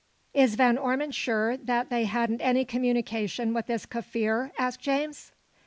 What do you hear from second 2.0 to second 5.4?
hadn't any communication with this Kaffir?" asked James.